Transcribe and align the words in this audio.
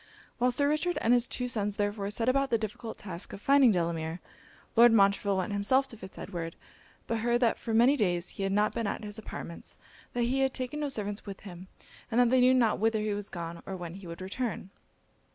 While 0.39 0.49
Sir 0.49 0.67
Richard 0.67 0.97
and 0.99 1.13
his 1.13 1.27
two 1.27 1.47
sons 1.47 1.75
therefore 1.75 2.09
set 2.09 2.27
about 2.27 2.49
the 2.49 2.57
difficult 2.57 2.97
task 2.97 3.33
of 3.33 3.39
finding 3.39 3.71
Delamere, 3.71 4.19
Lord 4.75 4.91
Montreville 4.91 5.37
went 5.37 5.53
himself 5.53 5.87
to 5.89 5.95
Fitz 5.95 6.17
Edward; 6.17 6.55
but 7.05 7.19
heard 7.19 7.39
that 7.41 7.59
for 7.59 7.71
many 7.71 7.95
days 7.95 8.29
he 8.29 8.41
had 8.41 8.51
not 8.51 8.73
been 8.73 8.87
at 8.87 9.03
his 9.03 9.19
apartments, 9.19 9.77
that 10.13 10.23
he 10.23 10.39
had 10.39 10.55
taken 10.55 10.79
no 10.79 10.89
servants 10.89 11.27
with 11.27 11.41
him, 11.41 11.67
and 12.09 12.19
that 12.19 12.31
they 12.31 12.41
knew 12.41 12.55
not 12.55 12.79
whither 12.79 12.99
he 13.01 13.13
was 13.13 13.29
gone, 13.29 13.61
or 13.67 13.75
when 13.75 13.93
he 13.93 14.07
would 14.07 14.21
return. 14.21 14.71